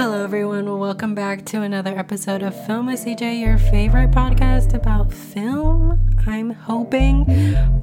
Hello, 0.00 0.22
everyone. 0.22 0.78
Welcome 0.78 1.16
back 1.16 1.44
to 1.46 1.62
another 1.62 1.98
episode 1.98 2.44
of 2.44 2.54
Film 2.66 2.86
with 2.86 3.04
CJ, 3.04 3.40
your 3.40 3.58
favorite 3.58 4.12
podcast 4.12 4.72
about 4.72 5.12
film. 5.12 5.98
I'm 6.24 6.50
hoping. 6.50 7.26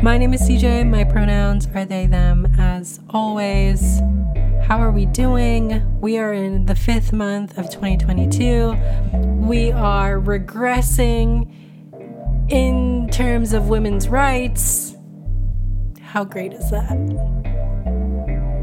My 0.01 0.17
name 0.17 0.33
is 0.33 0.39
CJ. 0.43 0.89
My 0.89 1.03
pronouns 1.03 1.67
are 1.75 1.83
they, 1.83 2.05
them, 2.05 2.55
as 2.57 3.01
always. 3.09 3.99
How 4.63 4.79
are 4.79 4.91
we 4.91 5.07
doing? 5.07 5.83
We 5.99 6.17
are 6.17 6.31
in 6.31 6.67
the 6.67 6.75
fifth 6.75 7.11
month 7.11 7.57
of 7.57 7.69
2022. 7.69 8.77
We 9.45 9.73
are 9.73 10.17
regressing 10.17 11.51
in 12.49 13.09
terms 13.09 13.51
of 13.51 13.67
women's 13.67 14.07
rights. 14.07 14.95
How 16.01 16.23
great 16.23 16.53
is 16.53 16.71
that? 16.71 16.95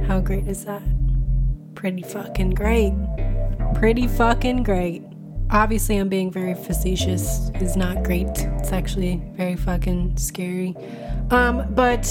How 0.09 0.21
great 0.21 0.49
is 0.49 0.65
that? 0.65 0.83
Pretty 1.75 2.03
fucking 2.03 2.53
great. 2.53 2.95
Pretty 3.83 4.07
fucking 4.07 4.63
great. 4.63 5.03
Obviously, 5.51 5.97
I'm 5.97 6.09
being 6.09 6.31
very 6.31 6.55
facetious. 6.55 7.51
It's 7.57 7.75
not 7.75 8.05
great. 8.05 8.29
It's 8.29 8.71
actually 8.71 9.21
very 9.33 9.57
fucking 9.57 10.19
scary. 10.19 10.77
Um, 11.33 11.67
but 11.75 12.07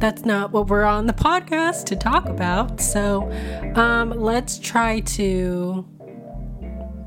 that's 0.00 0.24
not 0.24 0.50
what 0.50 0.66
we're 0.66 0.82
on 0.82 1.06
the 1.06 1.12
podcast 1.12 1.84
to 1.84 1.94
talk 1.94 2.28
about. 2.28 2.80
So, 2.80 3.30
um, 3.76 4.10
let's 4.10 4.58
try 4.58 4.98
to. 5.00 5.86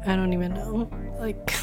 I 0.05 0.15
don't 0.15 0.31
even 0.31 0.53
know. 0.53 0.89
Like, 1.19 1.53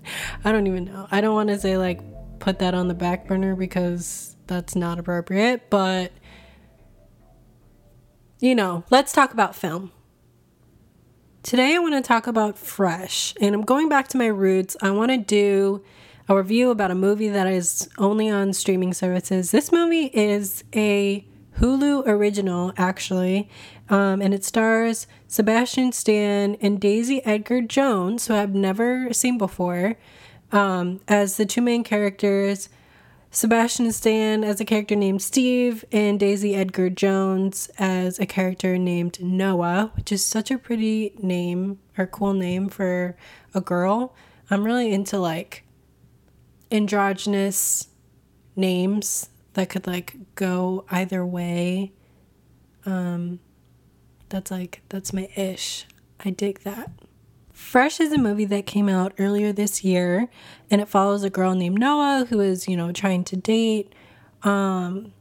I 0.44 0.52
don't 0.52 0.66
even 0.66 0.84
know. 0.84 1.08
I 1.10 1.22
don't 1.22 1.34
want 1.34 1.48
to 1.48 1.58
say, 1.58 1.78
like, 1.78 2.02
put 2.38 2.58
that 2.58 2.74
on 2.74 2.86
the 2.88 2.94
back 2.94 3.26
burner 3.26 3.56
because 3.56 4.36
that's 4.46 4.76
not 4.76 4.98
appropriate, 4.98 5.70
but 5.70 6.12
you 8.40 8.54
know, 8.54 8.84
let's 8.90 9.10
talk 9.10 9.32
about 9.32 9.56
film. 9.56 9.90
Today, 11.44 11.74
I 11.74 11.78
want 11.78 11.92
to 11.92 12.00
talk 12.00 12.26
about 12.26 12.56
Fresh, 12.56 13.34
and 13.38 13.54
I'm 13.54 13.66
going 13.66 13.90
back 13.90 14.08
to 14.08 14.16
my 14.16 14.28
roots. 14.28 14.78
I 14.80 14.90
want 14.92 15.10
to 15.10 15.18
do 15.18 15.84
a 16.26 16.34
review 16.34 16.70
about 16.70 16.90
a 16.90 16.94
movie 16.94 17.28
that 17.28 17.46
is 17.46 17.86
only 17.98 18.30
on 18.30 18.54
streaming 18.54 18.94
services. 18.94 19.50
This 19.50 19.70
movie 19.70 20.06
is 20.14 20.64
a 20.74 21.22
Hulu 21.58 22.06
original, 22.06 22.72
actually, 22.78 23.50
um, 23.90 24.22
and 24.22 24.32
it 24.32 24.42
stars 24.42 25.06
Sebastian 25.28 25.92
Stan 25.92 26.56
and 26.62 26.80
Daisy 26.80 27.22
Edgar 27.26 27.60
Jones, 27.60 28.26
who 28.26 28.34
I've 28.34 28.54
never 28.54 29.12
seen 29.12 29.36
before, 29.36 29.98
um, 30.50 31.02
as 31.08 31.36
the 31.36 31.44
two 31.44 31.60
main 31.60 31.84
characters. 31.84 32.70
Sebastian 33.34 33.90
Stan 33.90 34.44
as 34.44 34.60
a 34.60 34.64
character 34.64 34.94
named 34.94 35.20
Steve, 35.20 35.84
and 35.90 36.20
Daisy 36.20 36.54
Edgar 36.54 36.88
Jones 36.88 37.68
as 37.80 38.20
a 38.20 38.26
character 38.26 38.78
named 38.78 39.20
Noah, 39.20 39.90
which 39.96 40.12
is 40.12 40.24
such 40.24 40.52
a 40.52 40.58
pretty 40.58 41.12
name 41.18 41.80
or 41.98 42.06
cool 42.06 42.32
name 42.32 42.68
for 42.68 43.16
a 43.52 43.60
girl. 43.60 44.14
I'm 44.50 44.62
really 44.62 44.92
into 44.92 45.18
like 45.18 45.64
androgynous 46.70 47.88
names 48.54 49.30
that 49.54 49.68
could 49.68 49.88
like 49.88 50.14
go 50.36 50.84
either 50.92 51.26
way. 51.26 51.92
Um, 52.86 53.40
that's 54.28 54.52
like, 54.52 54.82
that's 54.90 55.12
my 55.12 55.28
ish. 55.34 55.86
I 56.24 56.30
dig 56.30 56.60
that. 56.60 56.92
Fresh 57.64 57.98
is 57.98 58.12
a 58.12 58.18
movie 58.18 58.44
that 58.44 58.66
came 58.66 58.88
out 58.88 59.14
earlier 59.18 59.50
this 59.50 59.82
year, 59.82 60.28
and 60.70 60.80
it 60.80 60.86
follows 60.86 61.24
a 61.24 61.30
girl 61.30 61.54
named 61.54 61.78
Noah 61.78 62.26
who 62.28 62.38
is, 62.38 62.68
you 62.68 62.76
know, 62.76 62.92
trying 62.92 63.24
to 63.24 63.36
date 63.36 63.92
um, 64.44 65.12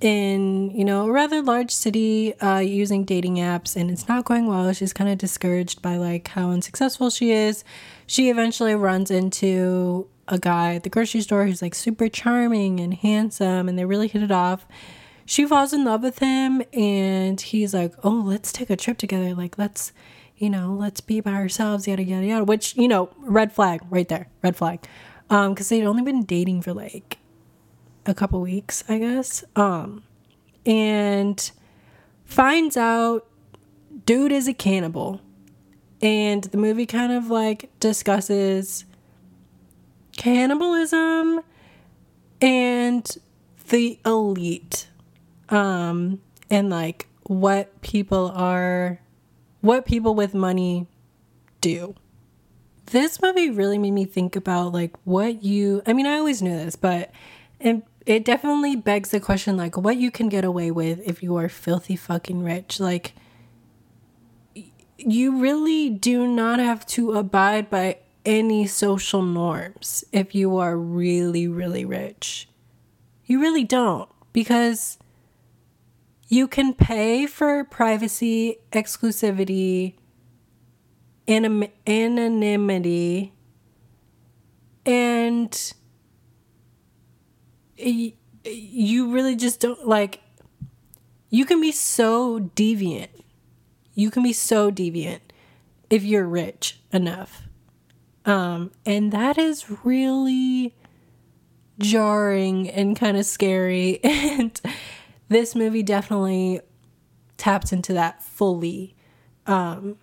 in, 0.00 0.70
you 0.70 0.86
know, 0.86 1.06
a 1.06 1.12
rather 1.12 1.42
large 1.42 1.70
city 1.70 2.38
uh, 2.38 2.60
using 2.60 3.04
dating 3.04 3.36
apps, 3.36 3.76
and 3.76 3.90
it's 3.90 4.08
not 4.08 4.24
going 4.24 4.46
well. 4.46 4.72
She's 4.72 4.94
kind 4.94 5.10
of 5.10 5.18
discouraged 5.18 5.82
by 5.82 5.96
like 5.96 6.28
how 6.28 6.50
unsuccessful 6.50 7.10
she 7.10 7.32
is. 7.32 7.62
She 8.06 8.30
eventually 8.30 8.74
runs 8.74 9.10
into 9.10 10.08
a 10.28 10.38
guy 10.38 10.76
at 10.76 10.84
the 10.84 10.88
grocery 10.88 11.20
store 11.20 11.44
who's 11.44 11.60
like 11.60 11.74
super 11.74 12.08
charming 12.08 12.80
and 12.80 12.94
handsome, 12.94 13.68
and 13.68 13.76
they 13.78 13.84
really 13.84 14.08
hit 14.08 14.22
it 14.22 14.32
off. 14.32 14.66
She 15.26 15.44
falls 15.46 15.74
in 15.74 15.84
love 15.84 16.02
with 16.02 16.20
him, 16.20 16.62
and 16.72 17.38
he's 17.38 17.74
like, 17.74 17.92
"Oh, 18.02 18.22
let's 18.24 18.50
take 18.50 18.70
a 18.70 18.76
trip 18.76 18.96
together. 18.98 19.34
Like, 19.34 19.58
let's." 19.58 19.92
You 20.42 20.50
know, 20.50 20.74
let's 20.76 21.00
be 21.00 21.20
by 21.20 21.34
ourselves, 21.34 21.86
yada 21.86 22.02
yada 22.02 22.26
yada. 22.26 22.44
Which 22.44 22.76
you 22.76 22.88
know, 22.88 23.10
red 23.18 23.52
flag 23.52 23.80
right 23.88 24.08
there, 24.08 24.26
red 24.42 24.56
flag, 24.56 24.80
um, 25.30 25.54
because 25.54 25.68
they'd 25.68 25.84
only 25.84 26.02
been 26.02 26.24
dating 26.24 26.62
for 26.62 26.74
like 26.74 27.18
a 28.06 28.12
couple 28.12 28.40
weeks, 28.40 28.82
I 28.88 28.98
guess, 28.98 29.44
um, 29.54 30.02
and 30.66 31.48
finds 32.24 32.76
out 32.76 33.24
dude 34.04 34.32
is 34.32 34.48
a 34.48 34.52
cannibal, 34.52 35.20
and 36.02 36.42
the 36.42 36.58
movie 36.58 36.86
kind 36.86 37.12
of 37.12 37.30
like 37.30 37.70
discusses 37.78 38.84
cannibalism 40.16 41.42
and 42.40 43.16
the 43.68 43.96
elite, 44.04 44.88
um, 45.50 46.20
and 46.50 46.68
like 46.68 47.06
what 47.22 47.80
people 47.80 48.32
are 48.34 48.98
what 49.62 49.86
people 49.86 50.14
with 50.14 50.34
money 50.34 50.86
do. 51.62 51.94
This 52.86 53.22
movie 53.22 53.48
really 53.48 53.78
made 53.78 53.92
me 53.92 54.04
think 54.04 54.36
about 54.36 54.72
like 54.72 54.94
what 55.04 55.42
you 55.42 55.80
I 55.86 55.94
mean 55.94 56.06
I 56.06 56.18
always 56.18 56.42
knew 56.42 56.54
this, 56.54 56.76
but 56.76 57.10
it, 57.58 57.82
it 58.04 58.24
definitely 58.24 58.76
begs 58.76 59.10
the 59.10 59.20
question 59.20 59.56
like 59.56 59.78
what 59.78 59.96
you 59.96 60.10
can 60.10 60.28
get 60.28 60.44
away 60.44 60.70
with 60.70 61.00
if 61.06 61.22
you 61.22 61.36
are 61.36 61.48
filthy 61.48 61.96
fucking 61.96 62.42
rich. 62.42 62.80
Like 62.80 63.14
you 64.98 65.40
really 65.40 65.88
do 65.88 66.26
not 66.26 66.58
have 66.58 66.84
to 66.86 67.12
abide 67.12 67.70
by 67.70 67.98
any 68.24 68.66
social 68.66 69.22
norms 69.22 70.04
if 70.12 70.34
you 70.34 70.58
are 70.58 70.76
really 70.76 71.46
really 71.46 71.84
rich. 71.84 72.48
You 73.24 73.40
really 73.40 73.64
don't 73.64 74.10
because 74.32 74.98
you 76.32 76.48
can 76.48 76.72
pay 76.72 77.26
for 77.26 77.62
privacy, 77.62 78.56
exclusivity, 78.72 79.92
anim- 81.28 81.68
anonymity, 81.86 83.34
and 84.86 85.74
you 87.76 89.12
really 89.12 89.36
just 89.36 89.60
don't 89.60 89.86
like. 89.86 90.22
You 91.28 91.44
can 91.44 91.60
be 91.60 91.70
so 91.70 92.40
deviant. 92.40 93.10
You 93.92 94.10
can 94.10 94.22
be 94.22 94.32
so 94.32 94.72
deviant 94.72 95.20
if 95.90 96.02
you're 96.02 96.26
rich 96.26 96.80
enough. 96.94 97.42
Um, 98.24 98.70
and 98.86 99.12
that 99.12 99.36
is 99.36 99.66
really 99.84 100.74
jarring 101.78 102.70
and 102.70 102.96
kind 102.96 103.18
of 103.18 103.26
scary. 103.26 104.00
And 104.04 104.58
this 105.32 105.54
movie 105.54 105.82
definitely 105.82 106.60
taps 107.36 107.72
into 107.72 107.92
that 107.94 108.22
fully. 108.22 108.94
Um, 109.46 109.96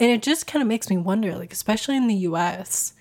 and 0.00 0.10
it 0.10 0.22
just 0.22 0.46
kind 0.46 0.62
of 0.62 0.68
makes 0.68 0.90
me 0.90 0.96
wonder, 0.96 1.36
like, 1.36 1.52
especially 1.52 1.96
in 1.96 2.08
the 2.08 2.14
US, 2.14 2.94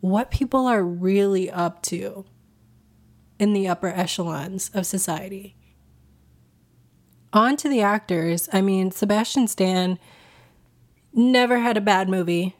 what 0.00 0.30
people 0.30 0.66
are 0.66 0.82
really 0.82 1.50
up 1.50 1.82
to 1.84 2.26
in 3.38 3.52
the 3.52 3.66
upper 3.66 3.88
echelons 3.88 4.70
of 4.74 4.86
society. 4.86 5.56
On 7.32 7.56
to 7.56 7.68
the 7.68 7.80
actors. 7.80 8.48
I 8.52 8.60
mean, 8.60 8.90
Sebastian 8.90 9.48
Stan 9.48 9.98
never 11.12 11.58
had 11.58 11.76
a 11.76 11.80
bad 11.80 12.08
movie. 12.08 12.54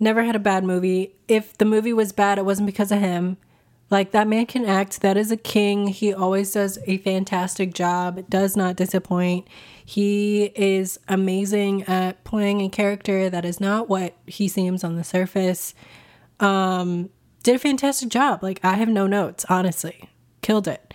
Never 0.00 0.22
had 0.22 0.36
a 0.36 0.40
bad 0.40 0.64
movie. 0.64 1.16
If 1.28 1.58
the 1.58 1.64
movie 1.64 1.92
was 1.92 2.12
bad, 2.12 2.38
it 2.38 2.44
wasn't 2.44 2.66
because 2.66 2.90
of 2.90 3.00
him. 3.00 3.36
Like 3.94 4.10
that 4.10 4.26
man 4.26 4.46
can 4.46 4.64
act. 4.66 5.02
That 5.02 5.16
is 5.16 5.30
a 5.30 5.36
king. 5.36 5.86
He 5.86 6.12
always 6.12 6.52
does 6.52 6.80
a 6.84 6.98
fantastic 6.98 7.72
job. 7.72 8.28
Does 8.28 8.56
not 8.56 8.74
disappoint. 8.74 9.46
He 9.84 10.46
is 10.56 10.98
amazing 11.06 11.84
at 11.84 12.24
playing 12.24 12.60
a 12.60 12.68
character 12.68 13.30
that 13.30 13.44
is 13.44 13.60
not 13.60 13.88
what 13.88 14.16
he 14.26 14.48
seems 14.48 14.82
on 14.82 14.96
the 14.96 15.04
surface. 15.04 15.74
Um, 16.40 17.10
did 17.44 17.54
a 17.54 17.58
fantastic 17.60 18.08
job. 18.08 18.42
Like 18.42 18.58
I 18.64 18.74
have 18.74 18.88
no 18.88 19.06
notes, 19.06 19.46
honestly. 19.48 20.10
Killed 20.42 20.66
it. 20.66 20.92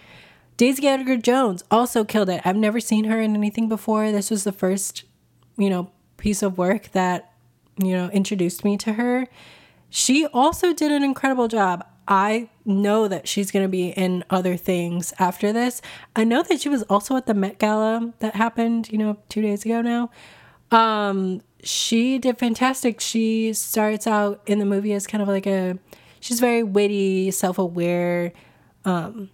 Daisy 0.57 0.85
Edgar 0.85 1.15
Jones 1.15 1.63
also 1.71 2.03
killed 2.03 2.27
it. 2.27 2.41
I've 2.43 2.57
never 2.57 2.81
seen 2.81 3.05
her 3.05 3.21
in 3.21 3.33
anything 3.33 3.69
before. 3.69 4.11
This 4.11 4.29
was 4.29 4.43
the 4.43 4.51
first, 4.51 5.05
you 5.57 5.69
know, 5.69 5.89
piece 6.17 6.43
of 6.43 6.57
work 6.57 6.91
that, 6.91 7.31
you 7.81 7.93
know, 7.93 8.09
introduced 8.09 8.65
me 8.65 8.75
to 8.75 8.91
her. 8.91 9.29
She 9.89 10.25
also 10.27 10.73
did 10.73 10.91
an 10.91 11.01
incredible 11.01 11.47
job. 11.47 11.85
I 12.09 12.49
know 12.65 13.07
that 13.07 13.27
she's 13.27 13.51
going 13.51 13.63
to 13.63 13.69
be 13.69 13.89
in 13.89 14.23
other 14.31 14.57
things 14.57 15.13
after 15.19 15.53
this. 15.53 15.81
I 16.15 16.23
know 16.23 16.41
that 16.43 16.59
she 16.61 16.67
was 16.67 16.81
also 16.83 17.15
at 17.15 17.27
the 17.27 17.35
Met 17.35 17.59
Gala 17.59 18.13
that 18.19 18.35
happened, 18.35 18.91
you 18.91 18.97
know, 18.97 19.17
two 19.29 19.41
days 19.43 19.63
ago 19.63 19.81
now. 19.81 20.09
Um, 20.71 21.41
she 21.63 22.17
did 22.17 22.39
fantastic. 22.39 22.99
She 22.99 23.53
starts 23.53 24.07
out 24.07 24.41
in 24.47 24.59
the 24.59 24.65
movie 24.65 24.93
as 24.93 25.05
kind 25.07 25.21
of 25.21 25.27
like 25.27 25.45
a, 25.45 25.77
she's 26.19 26.39
very 26.39 26.63
witty, 26.63 27.31
self 27.31 27.59
aware, 27.59 28.33
um, 28.85 29.29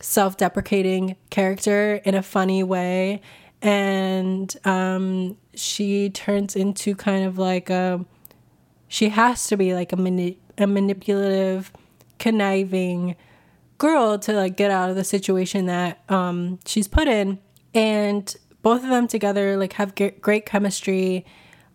self 0.00 0.36
deprecating 0.36 1.16
character 1.30 1.96
in 2.04 2.14
a 2.14 2.22
funny 2.22 2.62
way. 2.62 3.22
and 3.62 4.54
um, 4.66 5.36
she 5.54 6.10
turns 6.10 6.54
into 6.56 6.94
kind 6.94 7.24
of 7.24 7.38
like 7.38 7.70
a. 7.70 8.04
She 8.88 9.08
has 9.08 9.46
to 9.48 9.56
be 9.56 9.74
like 9.74 9.92
a 9.92 9.96
mani- 9.96 10.38
a 10.58 10.66
manipulative, 10.66 11.72
conniving 12.24 13.14
girl 13.76 14.18
to 14.18 14.32
like 14.32 14.56
get 14.56 14.70
out 14.70 14.88
of 14.88 14.96
the 14.96 15.04
situation 15.04 15.66
that 15.66 16.02
um, 16.08 16.58
she's 16.64 16.88
put 16.88 17.06
in, 17.06 17.38
and 17.74 18.34
both 18.62 18.82
of 18.82 18.88
them 18.88 19.06
together 19.06 19.58
like 19.58 19.74
have 19.74 19.94
g- 19.94 20.16
great 20.22 20.46
chemistry, 20.46 21.26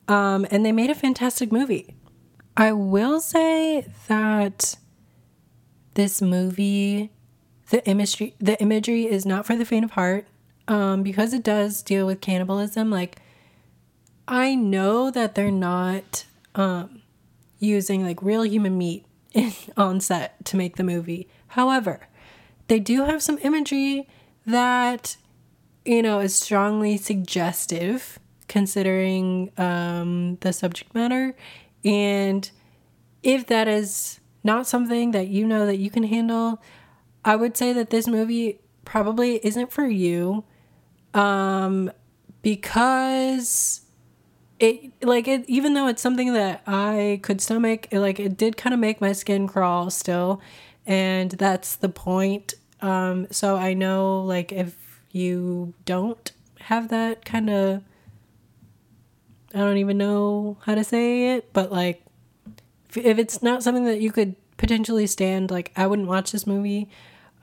um, 0.07 0.47
and 0.49 0.65
they 0.65 0.71
made 0.71 0.89
a 0.89 0.95
fantastic 0.95 1.51
movie. 1.51 1.95
I 2.57 2.71
will 2.71 3.21
say 3.21 3.85
that 4.07 4.75
this 5.93 6.19
movie, 6.19 7.11
the 7.69 7.87
imagery, 7.87 8.33
the 8.39 8.59
imagery 8.59 9.05
is 9.05 9.23
not 9.23 9.45
for 9.45 9.55
the 9.55 9.63
faint 9.63 9.85
of 9.85 9.91
heart, 9.91 10.25
um, 10.67 11.03
because 11.03 11.31
it 11.31 11.43
does 11.43 11.83
deal 11.83 12.07
with 12.07 12.21
cannibalism. 12.21 12.89
Like, 12.89 13.21
I 14.27 14.55
know 14.55 15.11
that 15.11 15.35
they're 15.35 15.51
not 15.51 16.25
um, 16.55 17.03
using 17.59 18.03
like 18.03 18.23
real 18.23 18.43
human 18.43 18.79
meat 18.79 19.05
in, 19.33 19.53
on 19.77 19.99
set 19.99 20.43
to 20.45 20.57
make 20.57 20.75
the 20.75 20.83
movie. 20.83 21.27
However, 21.47 22.07
they 22.67 22.79
do 22.79 23.05
have 23.05 23.21
some 23.21 23.39
imagery 23.41 24.07
that 24.45 25.17
you 25.85 26.01
know 26.01 26.19
is 26.19 26.35
strongly 26.35 26.97
suggestive 26.97 28.19
considering 28.47 29.51
um, 29.57 30.37
the 30.41 30.51
subject 30.51 30.93
matter 30.95 31.35
and 31.85 32.49
if 33.21 33.45
that 33.47 33.67
is 33.67 34.19
not 34.43 34.65
something 34.65 35.11
that 35.11 35.27
you 35.27 35.45
know 35.45 35.65
that 35.65 35.77
you 35.77 35.89
can 35.89 36.03
handle 36.03 36.61
i 37.23 37.35
would 37.35 37.55
say 37.55 37.73
that 37.73 37.89
this 37.89 38.07
movie 38.07 38.59
probably 38.85 39.45
isn't 39.45 39.71
for 39.71 39.85
you 39.85 40.43
um 41.13 41.91
because 42.41 43.81
it 44.59 44.91
like 45.03 45.27
it 45.27 45.45
even 45.47 45.73
though 45.73 45.87
it's 45.87 46.01
something 46.01 46.33
that 46.33 46.61
i 46.67 47.19
could 47.23 47.39
stomach 47.41 47.87
it, 47.91 47.99
like 47.99 48.19
it 48.19 48.37
did 48.37 48.57
kind 48.57 48.73
of 48.73 48.79
make 48.79 48.99
my 48.99 49.11
skin 49.11 49.47
crawl 49.47 49.89
still 49.89 50.41
and 50.85 51.31
that's 51.31 51.75
the 51.75 51.89
point. 51.89 52.55
Um 52.81 53.27
so 53.31 53.55
i 53.55 53.73
know 53.73 54.21
like 54.21 54.51
if 54.51 55.01
you 55.11 55.73
don't 55.85 56.31
have 56.61 56.89
that 56.89 57.25
kind 57.25 57.49
of 57.49 57.83
i 59.53 59.57
don't 59.57 59.77
even 59.77 59.97
know 59.97 60.57
how 60.65 60.75
to 60.75 60.83
say 60.83 61.35
it 61.35 61.51
but 61.53 61.71
like 61.71 62.03
if, 62.89 62.97
if 62.97 63.17
it's 63.17 63.41
not 63.41 63.63
something 63.63 63.85
that 63.85 64.01
you 64.01 64.11
could 64.11 64.35
potentially 64.57 65.07
stand 65.07 65.49
like 65.49 65.71
i 65.75 65.87
wouldn't 65.87 66.07
watch 66.07 66.31
this 66.31 66.45
movie 66.45 66.89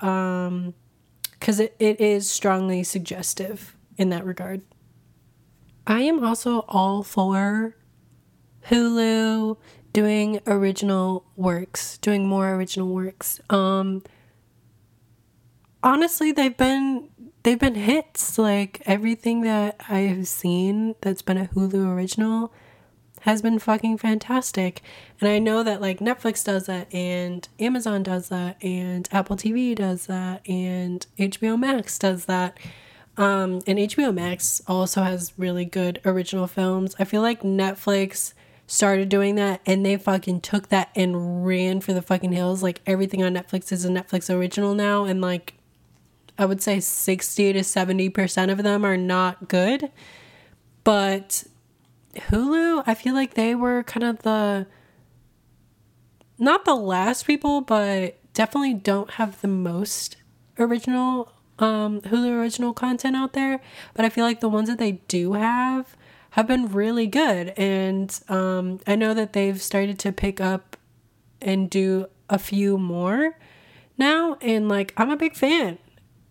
um 0.00 0.74
because 1.32 1.60
it, 1.60 1.74
it 1.78 2.00
is 2.00 2.30
strongly 2.30 2.82
suggestive 2.82 3.74
in 3.96 4.10
that 4.10 4.24
regard 4.24 4.62
i 5.86 6.00
am 6.00 6.24
also 6.24 6.64
all 6.68 7.02
for 7.02 7.76
hulu 8.68 9.56
doing 9.96 10.40
original 10.46 11.24
works 11.36 11.96
doing 11.98 12.28
more 12.28 12.52
original 12.54 12.88
works. 12.88 13.40
Um 13.48 14.02
honestly 15.82 16.32
they've 16.32 16.54
been 16.54 17.08
they've 17.44 17.58
been 17.58 17.76
hits. 17.76 18.38
Like 18.38 18.82
everything 18.84 19.40
that 19.40 19.80
i 19.88 20.00
have 20.00 20.28
seen 20.28 20.96
that's 21.00 21.22
been 21.22 21.38
a 21.38 21.46
hulu 21.46 21.94
original 21.96 22.52
has 23.22 23.40
been 23.40 23.58
fucking 23.58 23.96
fantastic. 23.96 24.82
And 25.18 25.30
i 25.30 25.38
know 25.38 25.62
that 25.62 25.80
like 25.80 26.00
netflix 26.00 26.44
does 26.44 26.66
that 26.66 26.92
and 26.92 27.48
amazon 27.58 28.02
does 28.02 28.28
that 28.28 28.62
and 28.62 29.08
apple 29.12 29.36
tv 29.36 29.74
does 29.74 30.04
that 30.08 30.46
and 30.46 31.06
hbo 31.18 31.58
max 31.58 31.98
does 31.98 32.26
that 32.26 32.58
um, 33.16 33.60
and 33.66 33.78
hbo 33.78 34.12
max 34.12 34.60
also 34.66 35.02
has 35.02 35.32
really 35.36 35.64
good 35.64 36.00
original 36.04 36.46
films 36.46 36.94
i 36.98 37.04
feel 37.04 37.22
like 37.22 37.42
netflix 37.42 38.32
started 38.66 39.08
doing 39.08 39.36
that 39.36 39.60
and 39.64 39.86
they 39.86 39.96
fucking 39.96 40.40
took 40.40 40.68
that 40.68 40.90
and 40.96 41.46
ran 41.46 41.80
for 41.80 41.92
the 41.92 42.02
fucking 42.02 42.32
hills 42.32 42.62
like 42.62 42.80
everything 42.86 43.22
on 43.22 43.34
netflix 43.34 43.70
is 43.70 43.84
a 43.84 43.88
netflix 43.88 44.32
original 44.34 44.74
now 44.74 45.04
and 45.04 45.20
like 45.20 45.54
I 46.38 46.44
would 46.44 46.62
say 46.62 46.80
60 46.80 47.54
to 47.54 47.60
70% 47.60 48.50
of 48.52 48.62
them 48.62 48.84
are 48.84 48.96
not 48.96 49.48
good. 49.48 49.90
But 50.84 51.44
Hulu, 52.14 52.84
I 52.86 52.94
feel 52.94 53.14
like 53.14 53.34
they 53.34 53.54
were 53.54 53.82
kind 53.82 54.04
of 54.04 54.20
the 54.20 54.66
not 56.38 56.66
the 56.66 56.74
last 56.74 57.26
people, 57.26 57.62
but 57.62 58.18
definitely 58.34 58.74
don't 58.74 59.12
have 59.12 59.40
the 59.40 59.48
most 59.48 60.16
original 60.58 61.32
um 61.58 62.00
Hulu 62.02 62.30
original 62.30 62.72
content 62.72 63.16
out 63.16 63.32
there, 63.32 63.60
but 63.94 64.04
I 64.04 64.08
feel 64.08 64.24
like 64.24 64.40
the 64.40 64.48
ones 64.48 64.68
that 64.68 64.78
they 64.78 64.92
do 65.08 65.34
have 65.34 65.96
have 66.30 66.46
been 66.46 66.70
really 66.70 67.06
good 67.06 67.54
and 67.56 68.18
um 68.28 68.80
I 68.86 68.94
know 68.94 69.14
that 69.14 69.32
they've 69.32 69.60
started 69.60 69.98
to 70.00 70.12
pick 70.12 70.40
up 70.40 70.76
and 71.40 71.70
do 71.70 72.06
a 72.28 72.38
few 72.38 72.76
more 72.76 73.38
now 73.96 74.36
and 74.40 74.68
like 74.68 74.92
I'm 74.96 75.10
a 75.10 75.16
big 75.16 75.34
fan. 75.34 75.78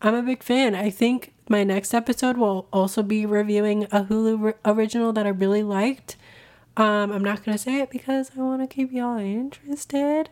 I'm 0.02 0.14
a 0.14 0.22
big 0.22 0.44
fan. 0.44 0.76
I 0.76 0.90
think 0.90 1.34
my 1.50 1.64
next 1.64 1.94
episode 1.94 2.38
will 2.38 2.68
also 2.72 3.02
be 3.02 3.26
reviewing 3.26 3.86
a 3.86 4.04
Hulu 4.04 4.42
re- 4.42 4.54
original 4.64 5.14
that 5.14 5.26
I 5.26 5.30
really 5.30 5.64
liked. 5.64 6.18
Um, 6.78 7.12
I'm 7.12 7.24
not 7.24 7.44
gonna 7.44 7.58
say 7.58 7.80
it 7.80 7.90
because 7.90 8.32
I 8.38 8.42
want 8.42 8.62
to 8.62 8.74
keep 8.74 8.92
y'all 8.92 9.18
interested, 9.18 10.30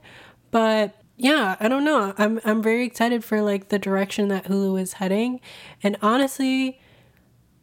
but 0.51 1.03
yeah, 1.24 1.56
I 1.60 1.68
don't 1.68 1.86
know. 1.86 2.14
I'm 2.18 2.40
I'm 2.44 2.62
very 2.62 2.86
excited 2.86 3.24
for 3.24 3.42
like 3.42 3.70
the 3.70 3.80
direction 3.80 4.28
that 4.28 4.46
Hulu 4.46 4.80
is 4.80 4.94
heading, 4.94 5.40
and 5.81 5.98
honestly, 6.02 6.80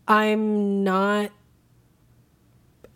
I'm 0.09 0.83
not. 0.83 1.31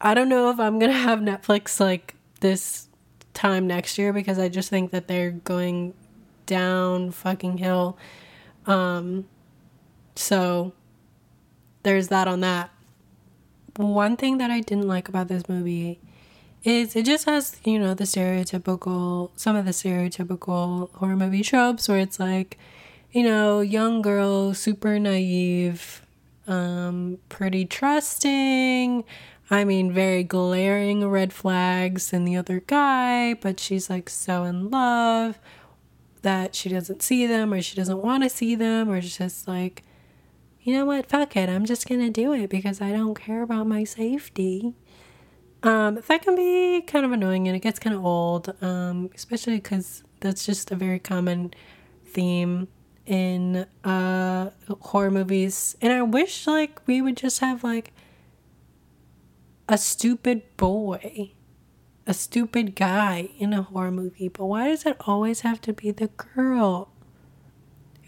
I 0.00 0.14
don't 0.14 0.28
know 0.28 0.50
if 0.50 0.58
I'm 0.58 0.78
gonna 0.78 0.92
have 1.08 1.20
Netflix 1.20 1.78
like 1.80 2.14
this 2.40 2.88
time 3.34 3.66
next 3.66 3.98
year 3.98 4.12
because 4.12 4.38
I 4.38 4.48
just 4.48 4.70
think 4.70 4.90
that 4.92 5.06
they're 5.08 5.32
going 5.32 5.94
down 6.46 7.10
fucking 7.10 7.58
hill 7.58 7.98
um, 8.66 9.26
so 10.16 10.72
there's 11.82 12.08
that 12.08 12.28
on 12.28 12.40
that. 12.40 12.70
One 13.76 14.16
thing 14.16 14.38
that 14.38 14.50
I 14.50 14.60
didn't 14.60 14.88
like 14.88 15.08
about 15.08 15.28
this 15.28 15.48
movie 15.48 16.00
is 16.64 16.96
it 16.96 17.04
just 17.04 17.26
has, 17.26 17.60
you 17.64 17.78
know, 17.78 17.92
the 17.94 18.04
stereotypical, 18.04 19.30
some 19.36 19.54
of 19.54 19.66
the 19.66 19.70
stereotypical 19.70 20.90
horror 20.94 21.16
movie 21.16 21.42
tropes 21.42 21.88
where 21.88 21.98
it's 21.98 22.18
like, 22.18 22.58
you 23.12 23.22
know, 23.22 23.60
young 23.60 24.00
girl, 24.00 24.54
super 24.54 24.98
naive, 24.98 26.02
um, 26.46 27.18
pretty 27.28 27.66
trusting. 27.66 29.04
I 29.50 29.64
mean, 29.64 29.92
very 29.92 30.24
glaring 30.24 31.06
red 31.06 31.34
flags 31.34 32.14
in 32.14 32.24
the 32.24 32.36
other 32.36 32.60
guy, 32.60 33.34
but 33.34 33.60
she's 33.60 33.90
like 33.90 34.08
so 34.08 34.44
in 34.44 34.70
love 34.70 35.38
that 36.22 36.54
she 36.54 36.70
doesn't 36.70 37.02
see 37.02 37.26
them 37.26 37.52
or 37.52 37.60
she 37.60 37.76
doesn't 37.76 38.00
want 38.00 38.22
to 38.22 38.30
see 38.30 38.54
them 38.54 38.88
or 38.88 38.96
it's 38.96 39.18
just 39.18 39.46
like, 39.46 39.82
you 40.62 40.72
know 40.72 40.86
what, 40.86 41.10
fuck 41.10 41.36
it, 41.36 41.50
I'm 41.50 41.66
just 41.66 41.86
gonna 41.86 42.08
do 42.08 42.32
it 42.32 42.48
because 42.48 42.80
I 42.80 42.90
don't 42.90 43.14
care 43.14 43.42
about 43.42 43.66
my 43.66 43.84
safety. 43.84 44.74
Um, 45.64 46.00
that 46.06 46.22
can 46.22 46.36
be 46.36 46.82
kind 46.82 47.06
of 47.06 47.12
annoying 47.12 47.48
and 47.48 47.56
it 47.56 47.60
gets 47.60 47.78
kind 47.78 47.96
of 47.96 48.04
old, 48.04 48.54
um, 48.62 49.10
especially 49.14 49.56
because 49.56 50.04
that's 50.20 50.44
just 50.44 50.70
a 50.70 50.76
very 50.76 50.98
common 50.98 51.54
theme 52.06 52.68
in 53.06 53.66
uh, 53.82 54.50
horror 54.80 55.10
movies. 55.10 55.74
And 55.80 55.92
I 55.92 56.02
wish 56.02 56.46
like 56.46 56.86
we 56.86 57.00
would 57.00 57.16
just 57.16 57.40
have 57.40 57.64
like 57.64 57.92
a 59.66 59.78
stupid 59.78 60.42
boy 60.58 61.32
a 62.06 62.14
stupid 62.14 62.76
guy 62.76 63.30
in 63.38 63.52
a 63.52 63.62
horror 63.62 63.90
movie, 63.90 64.28
but 64.28 64.46
why 64.46 64.68
does 64.68 64.84
it 64.84 64.96
always 65.00 65.40
have 65.40 65.60
to 65.62 65.72
be 65.72 65.90
the 65.90 66.08
girl 66.08 66.90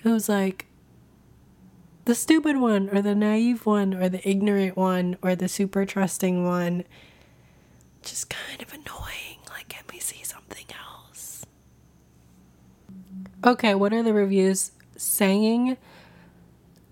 who's 0.02 0.28
like 0.28 0.66
the 2.04 2.14
stupid 2.14 2.58
one 2.58 2.90
or 2.90 3.00
the 3.00 3.14
naive 3.14 3.64
one 3.64 3.94
or 3.94 4.08
the 4.08 4.26
ignorant 4.28 4.76
one 4.76 5.16
or 5.22 5.34
the 5.34 5.48
super 5.48 5.86
trusting 5.86 6.44
one? 6.44 6.84
Just 8.06 8.30
kind 8.30 8.62
of 8.62 8.72
annoying. 8.72 9.40
Like, 9.50 9.68
can 9.68 9.82
we 9.92 9.98
see 9.98 10.22
something 10.22 10.66
else? 10.70 11.44
Okay, 13.44 13.74
what 13.74 13.92
are 13.92 14.04
the 14.04 14.14
reviews 14.14 14.70
saying? 14.96 15.76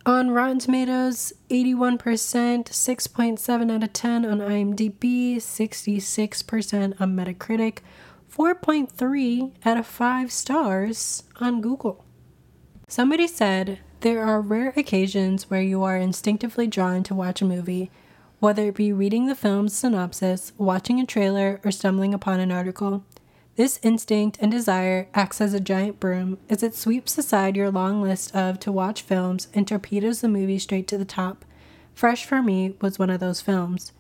On 0.05 0.33
Rotten 0.33 0.59
Tomatoes, 0.59 1.33
81%, 1.51 1.99
6.7 1.99 3.73
out 3.73 3.83
of 3.85 3.93
10 3.93 4.27
on 4.27 4.39
IMDb, 4.41 5.37
66% 5.37 7.01
on 7.01 7.17
Metacritic, 7.17 7.79
4.3 8.29 9.53
out 9.65 9.77
of 9.77 9.87
5 9.87 10.33
stars 10.33 11.23
on 11.41 11.61
Google. 11.61 12.05
Somebody 12.89 13.29
said, 13.29 13.79
There 14.01 14.25
are 14.25 14.41
rare 14.41 14.75
occasions 14.77 15.49
where 15.49 15.63
you 15.63 15.85
are 15.85 15.97
instinctively 15.97 16.67
drawn 16.67 17.05
to 17.05 17.15
watch 17.15 17.41
a 17.41 17.45
movie, 17.45 17.93
whether 18.45 18.69
it 18.69 18.75
be 18.75 18.93
reading 18.93 19.25
the 19.25 19.35
film's 19.35 19.73
synopsis, 19.73 20.53
watching 20.59 21.01
a 21.01 21.07
trailer, 21.07 21.63
or 21.65 21.71
stumbling 21.71 22.13
upon 22.13 22.41
an 22.41 22.53
article. 22.53 23.03
This 23.57 23.81
instinct 23.83 24.37
and 24.39 24.53
desire 24.53 25.09
acts 25.15 25.41
as 25.41 25.55
a 25.55 25.61
giant 25.61 25.99
broom 25.99 26.37
as 26.51 26.63
it 26.63 26.75
sweeps 26.75 27.17
aside 27.17 27.57
your 27.57 27.71
long 27.71 28.03
list 28.03 28.37
of 28.37 28.61
to 28.61 28.71
watch 28.71 29.01
films 29.01 29.49
and 29.55 29.67
torpedoes 29.67 30.21
the 30.21 30.29
movie 30.29 30.59
straight 30.59 30.87
to 30.89 30.99
the 30.99 31.07
top. 31.07 31.47
Fresh 31.95 32.27
for 32.27 32.43
me 32.43 32.75
was 32.83 32.99
one 32.99 33.09
of 33.09 33.19
those 33.19 33.41
films. 33.41 33.93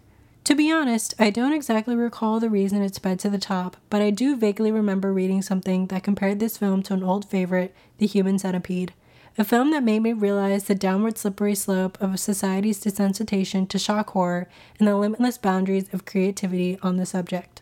To 0.44 0.54
be 0.54 0.70
honest, 0.70 1.14
I 1.18 1.30
don't 1.30 1.54
exactly 1.54 1.96
recall 1.96 2.38
the 2.38 2.50
reason 2.50 2.82
it 2.82 2.94
sped 2.94 3.18
to 3.20 3.30
the 3.30 3.38
top, 3.38 3.78
but 3.88 4.02
I 4.02 4.10
do 4.10 4.36
vaguely 4.36 4.70
remember 4.70 5.10
reading 5.10 5.40
something 5.40 5.86
that 5.86 6.02
compared 6.02 6.38
this 6.38 6.58
film 6.58 6.82
to 6.82 6.92
an 6.92 7.02
old 7.02 7.24
favorite, 7.24 7.74
The 7.96 8.06
Human 8.06 8.38
Centipede, 8.38 8.92
a 9.36 9.44
film 9.44 9.72
that 9.72 9.82
made 9.82 10.00
me 10.00 10.12
realize 10.12 10.64
the 10.64 10.74
downward 10.74 11.18
slippery 11.18 11.54
slope 11.54 12.00
of 12.00 12.20
society's 12.20 12.82
desensitization 12.82 13.68
to 13.68 13.78
shock 13.78 14.10
horror 14.10 14.48
and 14.78 14.86
the 14.86 14.96
limitless 14.96 15.38
boundaries 15.38 15.92
of 15.92 16.04
creativity 16.04 16.78
on 16.82 16.96
the 16.96 17.06
subject. 17.06 17.60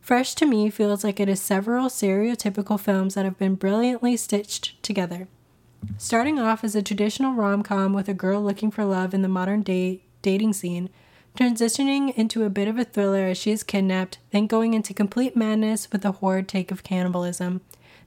Fresh 0.00 0.34
to 0.36 0.46
me 0.46 0.70
feels 0.70 1.02
like 1.02 1.18
it 1.18 1.28
is 1.28 1.40
several 1.40 1.86
stereotypical 1.86 2.78
films 2.78 3.14
that 3.14 3.24
have 3.24 3.38
been 3.38 3.54
brilliantly 3.54 4.16
stitched 4.16 4.80
together. 4.82 5.28
Starting 5.98 6.38
off 6.38 6.64
as 6.64 6.74
a 6.74 6.82
traditional 6.82 7.34
rom 7.34 7.62
com 7.62 7.92
with 7.92 8.08
a 8.08 8.14
girl 8.14 8.42
looking 8.42 8.70
for 8.70 8.84
love 8.84 9.14
in 9.14 9.22
the 9.22 9.28
modern 9.28 9.62
day 9.62 10.02
dating 10.22 10.52
scene, 10.52 10.90
transitioning 11.36 12.14
into 12.16 12.44
a 12.44 12.50
bit 12.50 12.66
of 12.66 12.78
a 12.78 12.84
thriller 12.84 13.26
as 13.26 13.38
she 13.38 13.50
is 13.50 13.62
kidnapped, 13.62 14.18
then 14.30 14.46
going 14.46 14.74
into 14.74 14.94
complete 14.94 15.36
madness 15.36 15.90
with 15.92 16.04
a 16.04 16.12
horrid 16.12 16.48
take 16.48 16.70
of 16.70 16.82
cannibalism. 16.82 17.60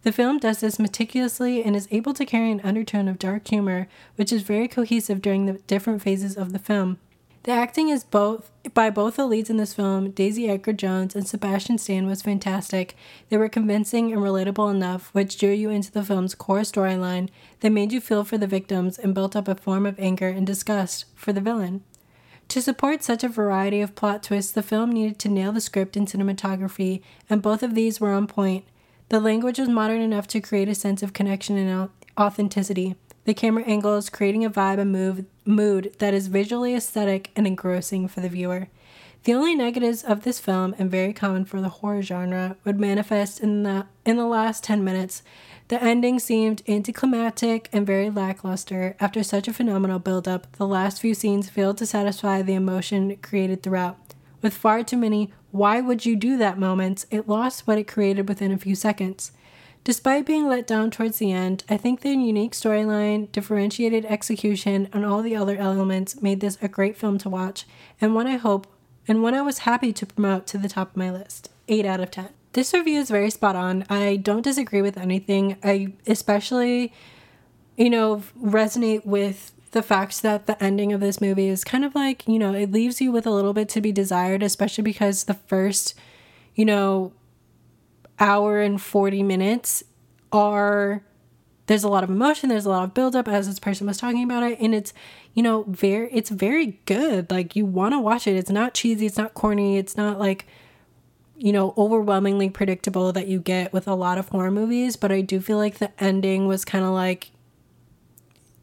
The 0.04 0.12
film 0.14 0.40
does 0.40 0.62
this 0.62 0.80
meticulously 0.80 1.64
and 1.64 1.76
is 1.76 1.88
able 1.92 2.14
to 2.14 2.26
carry 2.26 2.52
an 2.52 2.62
undertone 2.62 3.08
of 3.08 3.20
dark 3.20 3.48
humor, 3.48 3.88
which 4.16 4.32
is 4.32 4.44
very 4.44 4.68
cohesive 4.68 5.22
during 5.22 5.46
the 5.46 5.60
different 5.68 6.02
phases 6.02 6.38
of 6.38 6.54
the 6.54 6.60
film. 6.60 7.00
The 7.44 7.52
acting 7.52 7.90
is 7.90 8.04
both 8.04 8.52
by 8.74 8.90
both 8.90 9.16
the 9.16 9.26
leads 9.26 9.50
in 9.50 9.58
this 9.58 9.74
film, 9.74 10.12
Daisy 10.12 10.50
Edgar 10.50 10.74
Jones 10.74 11.16
and 11.16 11.28
Sebastian 11.28 11.78
Stan, 11.78 12.06
was 12.06 12.22
fantastic. 12.22 12.96
They 13.30 13.38
were 13.38 13.50
convincing 13.50 14.12
and 14.12 14.22
relatable 14.22 14.70
enough, 14.70 15.10
which 15.14 15.38
drew 15.38 15.52
you 15.52 15.70
into 15.70 15.92
the 15.92 16.04
film's 16.04 16.36
core 16.36 16.62
storyline 16.62 17.30
that 17.62 17.72
made 17.72 17.94
you 17.94 18.02
feel 18.02 18.24
for 18.24 18.38
the 18.38 18.46
victims 18.46 18.98
and 18.98 19.16
built 19.16 19.36
up 19.36 19.48
a 19.48 19.56
form 19.56 19.86
of 19.86 20.00
anger 20.00 20.28
and 20.28 20.46
disgust 20.46 21.06
for 21.16 21.32
the 21.34 21.42
villain. 21.42 21.84
To 22.50 22.62
support 22.62 23.04
such 23.04 23.24
a 23.24 23.30
variety 23.30 23.80
of 23.80 23.96
plot 23.96 24.24
twists, 24.24 24.52
the 24.52 24.64
film 24.64 24.92
needed 24.92 25.18
to 25.20 25.30
nail 25.30 25.52
the 25.52 25.62
script 25.62 25.96
and 25.96 26.08
cinematography, 26.08 27.02
and 27.30 27.42
both 27.42 27.64
of 27.64 27.74
these 27.74 28.02
were 28.02 28.12
on 28.12 28.28
point. 28.28 28.66
The 29.10 29.20
language 29.20 29.58
was 29.58 29.68
modern 29.70 30.02
enough 30.02 30.28
to 30.28 30.40
create 30.40 30.70
a 30.70 30.76
sense 30.76 31.02
of 31.02 31.14
connection 31.14 31.58
and 31.58 31.90
authenticity. 32.16 32.96
The 33.26 33.34
camera 33.34 33.64
angles 33.64 34.10
creating 34.10 34.46
a 34.46 34.52
vibe 34.52 34.78
and 34.78 34.92
move, 34.92 35.26
mood 35.46 35.96
that 35.98 36.14
is 36.14 36.28
visually 36.28 36.76
aesthetic 36.76 37.32
and 37.36 37.48
engrossing 37.48 38.08
for 38.08 38.22
the 38.22 38.30
viewer. 38.30 38.68
The 39.24 39.34
only 39.34 39.56
negatives 39.56 40.04
of 40.04 40.24
this 40.24 40.40
film, 40.40 40.76
and 40.78 40.92
very 40.92 41.12
common 41.12 41.46
for 41.46 41.60
the 41.60 41.70
horror 41.70 42.04
genre, 42.04 42.56
would 42.64 42.80
manifest 42.80 43.40
in 43.40 43.64
the 43.64 43.88
in 44.06 44.18
the 44.18 44.28
last 44.28 44.64
10 44.64 44.84
minutes 44.84 45.24
the 45.70 45.84
ending 45.84 46.18
seemed 46.20 46.64
anticlimactic 46.68 47.70
and 47.72 47.86
very 47.86 48.10
lackluster. 48.10 48.96
After 49.00 49.22
such 49.22 49.48
a 49.48 49.54
phenomenal 49.54 50.00
build-up, 50.00 50.52
the 50.58 50.66
last 50.66 51.00
few 51.00 51.14
scenes 51.14 51.50
failed 51.50 51.78
to 51.78 51.86
satisfy 51.86 52.42
the 52.42 52.56
emotion 52.56 53.18
created 53.18 53.62
throughout. 53.62 53.98
With 54.42 54.54
far 54.54 54.84
too 54.84 54.98
many 54.98 55.32
why 55.52 55.82
would 55.82 56.06
you 56.06 56.16
do 56.16 56.38
that 56.38 56.60
moments, 56.60 57.06
it 57.10 57.28
lost 57.28 57.66
what 57.66 57.78
it 57.78 57.88
created 57.88 58.30
within 58.30 58.52
a 58.52 58.58
few 58.58 58.76
seconds. 58.76 59.32
Despite 59.84 60.26
being 60.26 60.48
let 60.48 60.68
down 60.68 60.92
towards 60.92 61.18
the 61.18 61.32
end, 61.32 61.64
I 61.70 61.78
think 61.78 62.02
the 62.02 62.10
unique 62.10 62.52
storyline, 62.52 63.32
differentiated 63.32 64.06
execution, 64.06 64.90
and 64.94 65.06
all 65.06 65.22
the 65.24 65.36
other 65.36 65.58
elements 65.58 66.22
made 66.22 66.42
this 66.42 66.58
a 66.62 66.68
great 66.68 66.98
film 66.98 67.18
to 67.20 67.30
watch, 67.30 67.66
and 68.00 68.14
one 68.14 68.28
I 68.28 68.38
hope 68.38 68.68
and 69.08 69.24
one 69.24 69.34
I 69.34 69.42
was 69.42 69.60
happy 69.60 69.92
to 69.92 70.06
promote 70.06 70.46
to 70.48 70.60
the 70.60 70.70
top 70.70 70.92
of 70.92 70.98
my 70.98 71.10
list. 71.10 71.50
8 71.68 71.86
out 71.86 72.00
of 72.00 72.12
10. 72.12 72.30
This 72.54 72.74
review 72.74 73.00
is 73.00 73.10
very 73.10 73.32
spot 73.32 73.56
on. 73.56 73.86
I 73.90 74.18
don't 74.18 74.44
disagree 74.44 74.84
with 74.84 74.98
anything. 74.98 75.58
I 75.64 75.94
especially, 76.06 76.94
you 77.76 77.90
know, 77.90 78.24
resonate 78.40 79.06
with 79.06 79.52
the 79.72 79.84
fact 79.84 80.22
that 80.22 80.48
the 80.48 80.62
ending 80.64 80.94
of 80.94 81.00
this 81.00 81.22
movie 81.22 81.48
is 81.48 81.64
kind 81.64 81.86
of 81.86 81.96
like, 81.96 82.28
you 82.28 82.40
know, 82.40 82.54
it 82.54 82.72
leaves 82.72 83.02
you 83.02 83.12
with 83.12 83.26
a 83.26 83.32
little 83.32 83.54
bit 83.54 83.70
to 83.70 83.82
be 83.82 83.92
desired, 83.92 84.44
especially 84.44 84.84
because 84.84 85.26
the 85.26 85.34
first, 85.34 85.94
you 86.56 86.66
know, 86.66 87.14
hour 88.20 88.60
and 88.60 88.82
40 88.82 89.24
minutes 89.24 89.84
are 90.32 91.04
there's 91.68 91.84
a 91.84 91.88
lot 91.88 92.04
of 92.04 92.10
emotion 92.10 92.50
there's 92.50 92.66
a 92.66 92.70
lot 92.70 92.84
of 92.84 92.94
buildup 92.94 93.28
as 93.28 93.48
this 93.48 93.60
person 93.60 93.88
was 93.88 93.98
talking 93.98 94.24
about 94.24 94.44
it 94.44 94.60
and 94.60 94.76
it's 94.76 94.94
you 95.34 95.42
know 95.42 95.64
very 95.68 96.10
it's 96.12 96.30
very 96.30 96.80
good 96.86 97.32
like 97.32 97.56
you 97.56 97.66
want 97.66 97.94
to 97.94 98.00
watch 98.00 98.28
it 98.28 98.36
it's 98.36 98.50
not 98.50 98.74
cheesy 98.74 99.06
it's 99.06 99.18
not 99.18 99.34
corny 99.34 99.78
it's 99.78 99.96
not 99.96 100.20
like 100.20 100.46
you 101.40 101.54
know, 101.54 101.74
overwhelmingly 101.78 102.50
predictable 102.50 103.14
that 103.14 103.28
you 103.28 103.40
get 103.40 103.72
with 103.72 103.88
a 103.88 103.96
lot 103.96 104.18
of 104.18 104.28
horror 104.28 104.52
movies, 104.52 104.98
but 104.98 105.10
I 105.10 105.22
do 105.22 105.40
feel 105.40 105.58
like 105.58 105.78
the 105.78 105.92
ending 106.04 106.48
was 106.48 106.66
kind 106.66 106.84
of 106.84 106.92
like 106.92 107.32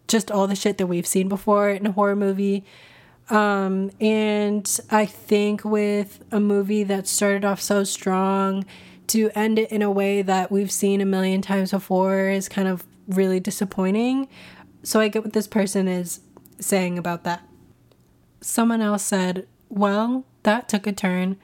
just 0.08 0.30
all 0.30 0.46
the 0.46 0.56
shit 0.56 0.78
that 0.78 0.86
we've 0.86 1.06
seen 1.06 1.28
before 1.28 1.70
in 1.70 1.86
a 1.86 1.92
horror 1.92 2.16
movie. 2.16 2.64
Um, 3.28 3.90
and 4.00 4.80
I 4.90 5.04
think 5.06 5.64
with 5.64 6.22
a 6.30 6.38
movie 6.38 6.84
that 6.84 7.08
started 7.08 7.44
off 7.44 7.60
so 7.60 7.82
strong, 7.82 8.64
to 9.08 9.30
end 9.34 9.58
it 9.58 9.70
in 9.70 9.82
a 9.82 9.90
way 9.90 10.22
that 10.22 10.50
we've 10.50 10.70
seen 10.70 11.00
a 11.00 11.06
million 11.06 11.42
times 11.42 11.70
before 11.70 12.28
is 12.28 12.48
kind 12.48 12.68
of 12.68 12.84
really 13.08 13.40
disappointing. 13.40 14.28
So 14.82 15.00
I 15.00 15.08
get 15.08 15.24
what 15.24 15.32
this 15.32 15.46
person 15.46 15.88
is 15.88 16.20
saying 16.60 16.98
about 16.98 17.24
that. 17.24 17.42
Someone 18.40 18.80
else 18.80 19.02
said, 19.02 19.46
Well, 19.68 20.24
that 20.42 20.68
took 20.68 20.86
a 20.86 20.92
turn. 20.92 21.36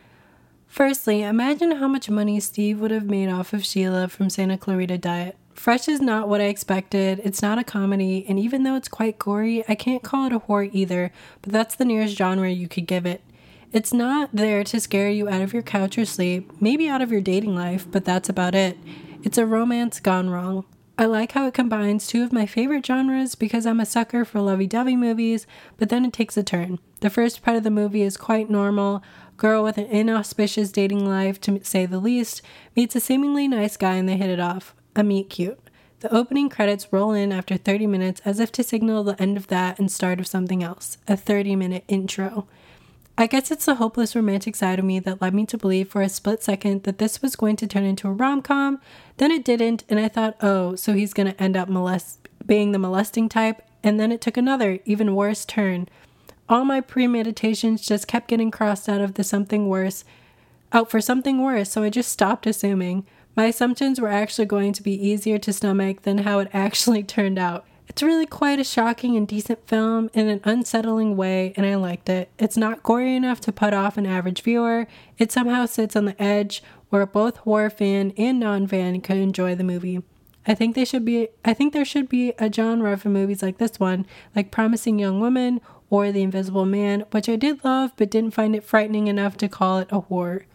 Firstly, 0.67 1.23
imagine 1.23 1.73
how 1.73 1.89
much 1.89 2.09
money 2.09 2.41
Steve 2.41 2.81
would 2.81 2.91
have 2.91 3.05
made 3.05 3.29
off 3.29 3.53
of 3.53 3.65
Sheila 3.65 4.09
from 4.09 4.31
Santa 4.31 4.57
Clarita 4.57 4.97
Diet. 4.99 5.37
Fresh 5.55 5.89
is 5.89 6.01
not 6.01 6.29
what 6.29 6.41
I 6.41 6.45
expected. 6.45 7.21
It's 7.25 7.43
not 7.43 7.59
a 7.59 7.65
comedy, 7.65 8.25
and 8.29 8.39
even 8.39 8.63
though 8.63 8.75
it's 8.75 8.89
quite 8.89 9.19
gory, 9.19 9.65
I 9.69 9.75
can't 9.75 10.03
call 10.03 10.27
it 10.27 10.33
a 10.33 10.41
horror 10.41 10.69
either, 10.73 11.13
but 11.41 11.53
that's 11.53 11.75
the 11.77 11.85
nearest 11.85 12.17
genre 12.17 12.51
you 12.51 12.69
could 12.69 12.87
give 12.87 13.07
it. 13.07 13.23
It's 13.73 13.93
not 13.93 14.31
there 14.33 14.65
to 14.65 14.81
scare 14.81 15.11
you 15.11 15.29
out 15.29 15.41
of 15.41 15.53
your 15.53 15.63
couch 15.63 15.97
or 15.97 16.05
sleep, 16.05 16.53
maybe 16.61 16.89
out 16.89 17.01
of 17.01 17.11
your 17.11 17.21
dating 17.21 17.55
life, 17.55 17.87
but 17.91 18.05
that's 18.05 18.29
about 18.29 18.55
it. 18.55 18.77
It's 19.23 19.39
a 19.39 19.47
romance 19.47 20.01
gone 20.01 20.29
wrong. 20.31 20.65
I 20.99 21.07
like 21.07 21.33
how 21.33 21.47
it 21.47 21.55
combines 21.55 22.07
two 22.07 22.23
of 22.23 22.33
my 22.33 22.45
favorite 22.45 22.85
genres 22.85 23.35
because 23.35 23.65
I'm 23.65 23.81
a 23.81 23.87
sucker 23.87 24.25
for 24.25 24.41
lovey 24.41 24.67
dovey 24.67 24.95
movies, 24.95 25.47
but 25.79 25.89
then 25.89 26.05
it 26.05 26.13
takes 26.13 26.37
a 26.37 26.43
turn. 26.43 26.81
The 27.01 27.09
first 27.09 27.43
part 27.43 27.57
of 27.57 27.63
the 27.63 27.71
movie 27.71 28.03
is 28.03 28.17
quite 28.19 28.51
normal, 28.51 29.03
girl 29.37 29.65
with 29.65 29.79
an 29.79 29.87
inauspicious 29.87 30.71
dating 30.71 31.07
life, 31.07 31.41
to 31.43 31.65
say 31.65 31.87
the 31.87 31.99
least, 31.99 32.43
meets 32.77 32.95
a 32.95 33.01
seemingly 33.01 33.49
nice 33.49 33.77
guy 33.77 33.95
and 33.95 34.09
they 34.09 34.17
hit 34.17 34.29
it 34.29 34.39
off. 34.39 34.75
A 34.95 35.03
meet 35.03 35.31
cute. 35.31 35.59
The 36.01 36.15
opening 36.15 36.49
credits 36.49 36.93
roll 36.93 37.13
in 37.13 37.33
after 37.33 37.57
30 37.57 37.87
minutes 37.87 38.21
as 38.25 38.41
if 38.41 38.51
to 38.53 38.63
signal 38.63 39.05
the 39.05 39.21
end 39.21 39.37
of 39.37 39.47
that 39.49 39.79
and 39.79 39.91
start 39.91 40.19
of 40.19 40.27
something 40.27 40.63
else. 40.63 40.99
A 41.07 41.17
30 41.17 41.57
minute 41.57 41.85
intro. 41.89 42.47
I 43.17 43.27
guess 43.27 43.51
it's 43.51 43.67
the 43.67 43.77
hopeless 43.77 44.17
romantic 44.17 44.57
side 44.57 44.79
of 44.79 44.85
me 44.85 44.99
that 45.01 45.21
led 45.21 45.35
me 45.35 45.47
to 45.47 45.59
believe 45.59 45.91
for 45.91 46.03
a 46.03 46.09
split 46.09 46.43
second 46.43 46.85
that 46.85 46.99
this 46.99 47.21
was 47.23 47.37
going 47.37 47.57
to 47.57 47.67
turn 47.67 47.85
into 47.85 48.09
a 48.09 48.13
rom 48.13 48.43
com. 48.43 48.81
Then 49.19 49.31
it 49.31 49.45
didn't, 49.45 49.85
and 49.89 50.01
I 50.01 50.09
thought, 50.09 50.37
oh, 50.41 50.77
so 50.77 50.95
he's 50.95 51.13
going 51.13 51.31
to 51.31 51.43
end 51.43 51.57
up 51.57 51.69
molest- 51.69 52.29
being 52.45 52.73
the 52.73 52.79
molesting 52.79 53.29
type. 53.29 53.63
And 53.85 54.01
then 54.01 54.13
it 54.13 54.21
took 54.21 54.37
another, 54.37 54.79
even 54.85 55.15
worse 55.15 55.45
turn 55.45 55.89
all 56.53 56.65
my 56.65 56.83
premeditations 56.83 57.83
just 57.83 58.07
kept 58.07 58.29
getting 58.29 58.51
crossed 58.51 58.89
out 58.89 59.01
of 59.01 59.15
the 59.15 59.25
something 59.25 59.69
worse, 59.69 60.05
out 60.73 60.91
for 60.91 61.01
something 61.01 61.43
worse, 61.43 61.71
so 61.71 61.83
I 61.83 61.89
just 61.89 62.11
stopped 62.11 62.47
assuming. 62.47 63.07
My 63.35 63.47
assumptions 63.47 64.01
were 64.01 64.09
actually 64.09 64.45
going 64.45 64.75
to 64.75 64.83
be 64.83 64.93
easier 64.93 65.39
to 65.39 65.53
stomach 65.53 66.03
than 66.03 66.19
how 66.19 66.41
it 66.41 66.49
actually 66.53 67.03
turned 67.03 67.39
out. 67.39 67.65
It's 67.89 68.03
really 68.03 68.27
quite 68.27 68.59
a 68.59 68.65
shocking 68.65 69.17
and 69.17 69.27
decent 69.27 69.67
film 69.67 70.11
in 70.15 70.29
an 70.29 70.41
unsettling 70.45 71.17
way, 71.17 71.53
and 71.57 71.67
I 71.67 71.75
liked 71.75 72.09
it. 72.09 72.31
It's 72.39 72.57
not 72.57 72.83
gory 72.83 73.15
enough 73.17 73.41
to 73.43 73.53
put 73.53 73.75
off 73.75 73.99
an 73.99 74.07
average 74.07 74.43
viewer. 74.43 74.87
It 75.19 75.33
somehow 75.33 75.67
sits 75.67 75.97
on 75.97 76.05
the 76.05 76.23
edge 76.23 76.63
where 76.91 77.05
both 77.07 77.39
horror 77.39 77.71
fan 77.71 78.13
and 78.17 78.39
non-fan 78.39 79.01
could 79.01 79.17
enjoy 79.17 79.55
the 79.55 79.65
movie. 79.65 80.03
I 80.47 80.55
think 80.55 80.75
they 80.75 80.85
should 80.85 81.05
be 81.05 81.29
I 81.45 81.55
think 81.55 81.73
there 81.73 81.85
should 81.85 82.09
be 82.09 82.33
a 82.39 82.53
genre 82.53 82.97
for 82.97 83.09
movies 83.09 83.43
like 83.43 83.59
this 83.59 83.79
one, 83.79 84.07
like 84.35 84.51
Promising 84.51 84.99
Young 84.99 85.21
Woman 85.21 85.61
or 85.89 86.11
The 86.11 86.23
Invisible 86.23 86.67
Man, 86.67 87.05
which 87.11 87.29
I 87.29 87.37
did 87.37 87.65
love 87.65 87.93
but 87.97 88.11
didn't 88.11 88.35
find 88.35 88.57
it 88.57 88.65
frightening 88.65 89.07
enough 89.07 89.37
to 89.39 89.49
call 89.49 89.79
it 89.79 89.89
a 89.91 90.01
horror. 90.01 90.47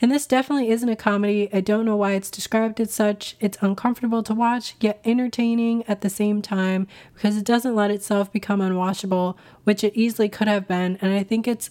And 0.00 0.10
this 0.10 0.26
definitely 0.26 0.70
isn't 0.70 0.88
a 0.88 0.96
comedy. 0.96 1.50
I 1.52 1.60
don't 1.60 1.84
know 1.84 1.96
why 1.96 2.12
it's 2.12 2.30
described 2.30 2.80
as 2.80 2.92
such. 2.92 3.36
It's 3.38 3.58
uncomfortable 3.60 4.22
to 4.22 4.34
watch, 4.34 4.74
yet 4.80 5.00
entertaining 5.04 5.84
at 5.86 6.00
the 6.00 6.08
same 6.08 6.40
time 6.40 6.86
because 7.14 7.36
it 7.36 7.44
doesn't 7.44 7.74
let 7.74 7.90
itself 7.90 8.32
become 8.32 8.60
unwatchable, 8.60 9.36
which 9.64 9.84
it 9.84 9.94
easily 9.94 10.30
could 10.30 10.48
have 10.48 10.66
been. 10.66 10.96
And 11.02 11.12
I 11.12 11.22
think 11.22 11.46
it's 11.46 11.70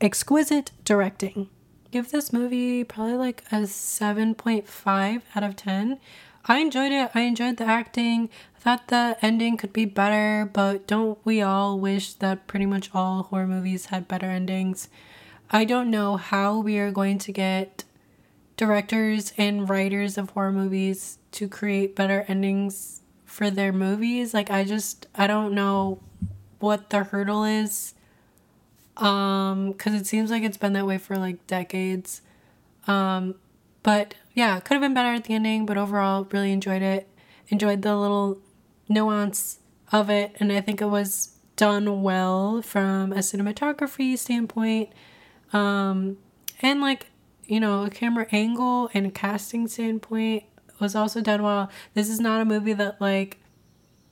exquisite 0.00 0.70
directing. 0.84 1.48
Give 1.90 2.10
this 2.10 2.32
movie 2.32 2.84
probably 2.84 3.16
like 3.16 3.42
a 3.50 3.62
7.5 3.62 5.22
out 5.34 5.42
of 5.42 5.56
10. 5.56 5.98
I 6.44 6.58
enjoyed 6.58 6.92
it. 6.92 7.10
I 7.14 7.22
enjoyed 7.22 7.56
the 7.56 7.64
acting. 7.64 8.30
I 8.56 8.60
thought 8.60 8.88
the 8.88 9.16
ending 9.20 9.56
could 9.56 9.72
be 9.72 9.84
better, 9.84 10.48
but 10.52 10.86
don't 10.86 11.18
we 11.24 11.42
all 11.42 11.78
wish 11.78 12.12
that 12.14 12.46
pretty 12.46 12.66
much 12.66 12.90
all 12.94 13.24
horror 13.24 13.46
movies 13.46 13.86
had 13.86 14.06
better 14.06 14.26
endings? 14.26 14.88
I 15.50 15.64
don't 15.64 15.90
know 15.90 16.16
how 16.16 16.58
we 16.58 16.78
are 16.78 16.90
going 16.90 17.18
to 17.18 17.32
get 17.32 17.84
directors 18.56 19.32
and 19.38 19.68
writers 19.68 20.18
of 20.18 20.30
horror 20.30 20.52
movies 20.52 21.18
to 21.32 21.48
create 21.48 21.96
better 21.96 22.24
endings 22.28 23.02
for 23.24 23.50
their 23.50 23.72
movies. 23.72 24.34
Like, 24.34 24.50
I 24.50 24.64
just, 24.64 25.06
I 25.14 25.26
don't 25.26 25.54
know 25.54 26.00
what 26.58 26.90
the 26.90 27.04
hurdle 27.04 27.44
is 27.44 27.94
Um, 28.96 29.72
because 29.72 29.94
it 29.94 30.06
seems 30.06 30.30
like 30.30 30.42
it's 30.42 30.56
been 30.56 30.72
that 30.72 30.86
way 30.86 30.98
for 30.98 31.16
like 31.16 31.46
decades. 31.46 32.20
Um, 32.86 33.36
but 33.82 34.14
yeah, 34.34 34.58
could 34.60 34.74
have 34.74 34.80
been 34.82 34.94
better 34.94 35.14
at 35.14 35.24
the 35.24 35.34
ending, 35.34 35.66
but 35.66 35.78
overall, 35.78 36.26
really 36.32 36.52
enjoyed 36.52 36.82
it. 36.82 37.08
Enjoyed 37.48 37.82
the 37.82 37.96
little 37.96 38.38
nuance 38.88 39.58
of 39.92 40.10
it, 40.10 40.34
and 40.40 40.52
I 40.52 40.60
think 40.60 40.82
it 40.82 40.86
was 40.86 41.36
done 41.56 42.02
well 42.02 42.60
from 42.62 43.12
a 43.12 43.18
cinematography 43.18 44.18
standpoint. 44.18 44.90
Um, 45.52 46.18
and 46.60 46.80
like, 46.80 47.06
you 47.46 47.60
know, 47.60 47.84
a 47.84 47.90
camera 47.90 48.26
angle 48.32 48.90
and 48.92 49.14
casting 49.14 49.68
standpoint 49.68 50.44
was 50.78 50.94
also 50.94 51.20
done 51.20 51.42
well. 51.42 51.70
This 51.94 52.08
is 52.08 52.20
not 52.20 52.40
a 52.40 52.44
movie 52.44 52.74
that 52.74 53.00
like 53.00 53.38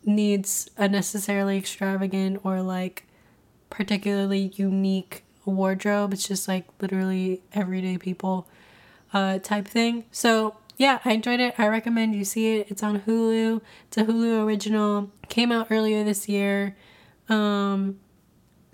needs 0.04 0.70
a 0.76 0.88
necessarily 0.88 1.58
extravagant 1.58 2.40
or 2.44 2.62
like 2.62 3.06
particularly 3.70 4.52
unique 4.54 5.24
wardrobe. 5.44 6.12
It's 6.12 6.26
just 6.26 6.48
like 6.48 6.66
literally 6.80 7.42
everyday 7.52 7.98
people 7.98 8.48
uh, 9.12 9.38
type 9.38 9.68
thing. 9.68 10.04
So 10.10 10.56
yeah, 10.76 11.00
I 11.04 11.12
enjoyed 11.12 11.40
it. 11.40 11.54
I 11.58 11.68
recommend 11.68 12.14
you 12.14 12.24
see 12.24 12.58
it. 12.58 12.70
It's 12.70 12.82
on 12.82 13.00
Hulu. 13.00 13.60
It's 13.88 13.96
a 13.96 14.04
Hulu 14.04 14.44
original. 14.44 15.10
Came 15.28 15.50
out 15.50 15.68
earlier 15.70 16.04
this 16.04 16.28
year. 16.28 16.76
Um, 17.28 17.98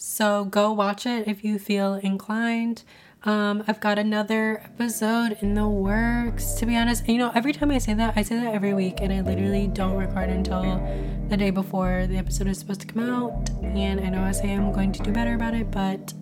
so 0.04 0.44
go 0.44 0.72
watch 0.72 1.06
it 1.06 1.28
if 1.28 1.44
you 1.44 1.60
feel 1.60 1.94
inclined. 1.94 2.82
Um, 3.22 3.62
I've 3.68 3.78
got 3.78 4.00
another 4.00 4.60
episode 4.64 5.38
in 5.40 5.54
the 5.54 5.68
works, 5.68 6.54
to 6.54 6.66
be 6.66 6.76
honest. 6.76 7.02
And, 7.02 7.10
you 7.10 7.18
know, 7.18 7.30
every 7.36 7.52
time 7.52 7.70
I 7.70 7.78
say 7.78 7.94
that, 7.94 8.14
I 8.16 8.22
say 8.22 8.34
that 8.34 8.52
every 8.52 8.74
week, 8.74 8.98
and 9.00 9.12
I 9.12 9.20
literally 9.20 9.68
don't 9.68 9.94
record 9.94 10.28
until 10.28 10.84
the 11.28 11.36
day 11.36 11.50
before 11.50 12.08
the 12.08 12.16
episode 12.16 12.48
is 12.48 12.58
supposed 12.58 12.80
to 12.80 12.88
come 12.88 13.08
out. 13.08 13.48
And 13.62 14.00
I 14.00 14.08
know 14.08 14.22
I 14.22 14.32
say 14.32 14.52
I'm 14.52 14.72
going 14.72 14.90
to 14.90 15.02
do 15.04 15.12
better 15.12 15.34
about 15.34 15.54
it, 15.54 15.70
but 15.70 16.12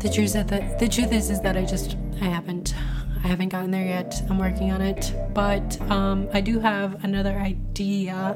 the 0.00 0.10
truth 0.12 0.18
is 0.18 0.32
that 0.32 0.78
the 0.80 0.88
truth 0.88 1.12
is 1.12 1.30
is 1.30 1.40
that 1.42 1.56
I 1.56 1.64
just 1.64 1.96
I 2.20 2.24
haven't 2.24 2.74
I 3.22 3.28
haven't 3.28 3.50
gotten 3.50 3.70
there 3.70 3.86
yet. 3.86 4.20
I'm 4.28 4.38
working 4.38 4.72
on 4.72 4.80
it, 4.80 5.14
but 5.32 5.80
um, 5.82 6.28
I 6.32 6.40
do 6.40 6.58
have 6.58 7.04
another 7.04 7.38
idea 7.38 8.34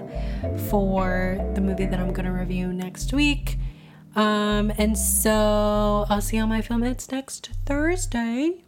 for 0.71 1.39
the 1.55 1.61
movie 1.61 1.87
that 1.87 1.99
I'm 1.99 2.13
gonna 2.13 2.33
review 2.33 2.73
next 2.73 3.13
week. 3.13 3.59
Um, 4.17 4.73
and 4.79 4.97
so 4.97 6.07
I'll 6.09 6.21
see 6.21 6.37
you 6.37 6.43
on 6.43 6.49
my 6.49 6.63
film 6.63 6.83
hits 6.83 7.11
next 7.11 7.51
Thursday. 7.67 8.64